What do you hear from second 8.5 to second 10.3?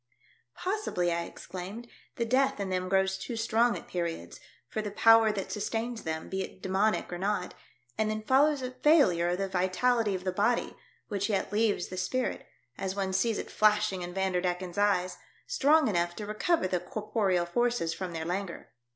a failure of the vitality of